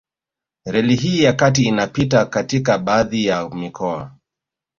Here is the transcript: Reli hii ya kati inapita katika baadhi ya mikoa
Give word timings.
Reli 0.65 0.95
hii 0.95 1.23
ya 1.23 1.33
kati 1.33 1.63
inapita 1.63 2.25
katika 2.25 2.77
baadhi 2.77 3.25
ya 3.25 3.49
mikoa 3.49 4.11